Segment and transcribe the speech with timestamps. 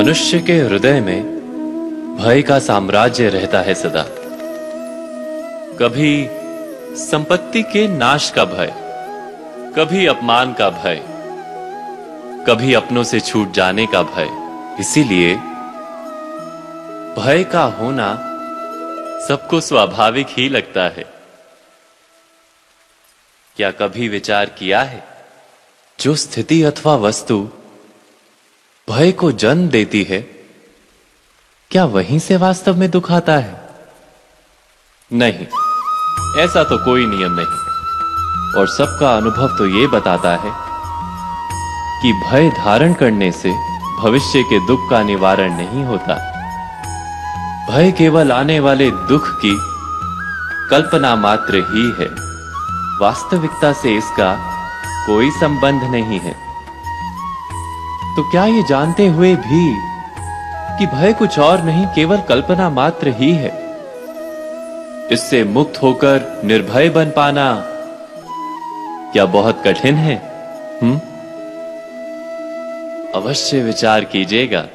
[0.00, 1.22] मनुष्य के हृदय में
[2.16, 4.02] भय का साम्राज्य रहता है सदा।
[5.76, 6.28] कभी
[6.96, 8.72] संपत्ति के नाश का भय,
[9.76, 11.02] कभी अपमान का भय,
[12.46, 14.28] कभी अपनों से छूट जाने का भय।
[14.80, 15.34] इसीलिए
[17.16, 18.14] भय का होना
[19.28, 21.04] सबको स्वाभाविक ही लगता है।
[23.56, 25.04] क्या कभी विचार किया है?
[26.00, 27.48] जो स्थिति अथवा वस्तु
[28.90, 30.20] भय को जन्म देती है,
[31.70, 33.68] क्या वहीं से वास्तव में दुख आता है?
[35.12, 35.46] नहीं,
[36.44, 40.52] ऐसा तो कोई नियम नहीं। और सबका अनुभव तो यह बताता है
[42.02, 43.52] कि भय धारण करने से
[44.02, 46.14] भविष्य के दुख का निवारण नहीं होता।
[47.70, 49.56] भय केवल आने वाले दुख की
[50.70, 52.10] कल्पना मात्र ही है।
[53.00, 54.34] वास्तविकता से इसका
[55.06, 56.49] कोई संबंध नहीं है।
[58.16, 59.76] तो क्या ये जानते हुए भी
[60.78, 63.52] कि भय कुछ और नहीं, केवल कल्पना मात्र ही है।
[65.12, 67.64] इससे मुक्त होकर निर्भय बन पाना
[69.12, 70.16] क्या बहुत कठिन है?
[70.82, 71.00] हम्म?
[73.14, 74.66] अवश्य विचार कीजिएगा।